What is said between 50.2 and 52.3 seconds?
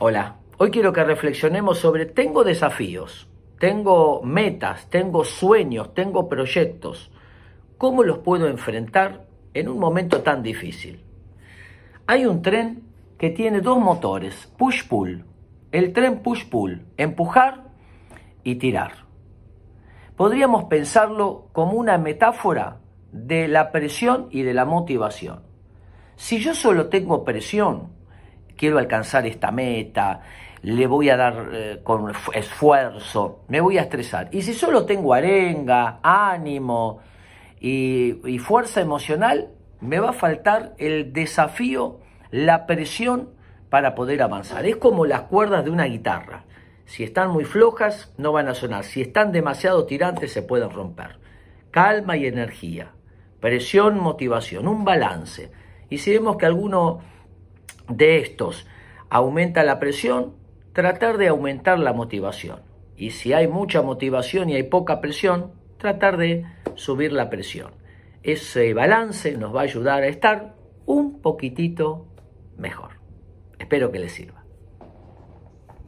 se pueden romper. Calma y